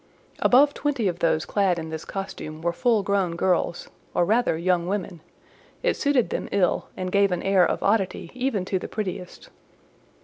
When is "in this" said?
1.77-2.05